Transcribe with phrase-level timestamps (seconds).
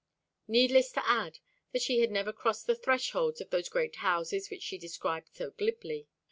[0.47, 1.37] Needless to add
[1.73, 5.51] that she had never crossed the thresholds of those great houses which she described so
[5.51, 6.07] glibly.